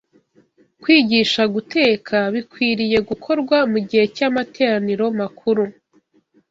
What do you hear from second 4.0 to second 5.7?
cy’amateraniro makuru